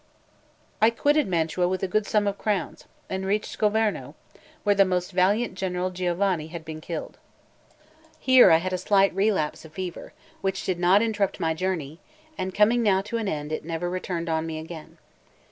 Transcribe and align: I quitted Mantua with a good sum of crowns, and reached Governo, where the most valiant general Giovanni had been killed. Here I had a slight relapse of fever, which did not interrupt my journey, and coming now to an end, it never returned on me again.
I 0.81 0.89
quitted 0.89 1.27
Mantua 1.27 1.67
with 1.67 1.83
a 1.83 1.87
good 1.87 2.07
sum 2.07 2.25
of 2.25 2.39
crowns, 2.39 2.85
and 3.07 3.23
reached 3.23 3.59
Governo, 3.59 4.15
where 4.63 4.73
the 4.73 4.83
most 4.83 5.11
valiant 5.11 5.53
general 5.53 5.91
Giovanni 5.91 6.47
had 6.47 6.65
been 6.65 6.81
killed. 6.81 7.19
Here 8.17 8.49
I 8.49 8.57
had 8.57 8.73
a 8.73 8.79
slight 8.79 9.13
relapse 9.13 9.63
of 9.63 9.73
fever, 9.73 10.13
which 10.41 10.63
did 10.65 10.79
not 10.79 11.03
interrupt 11.03 11.39
my 11.39 11.53
journey, 11.53 11.99
and 12.35 12.51
coming 12.51 12.81
now 12.81 13.01
to 13.01 13.17
an 13.17 13.27
end, 13.27 13.51
it 13.51 13.63
never 13.63 13.91
returned 13.91 14.27
on 14.27 14.47
me 14.47 14.57
again. 14.57 14.97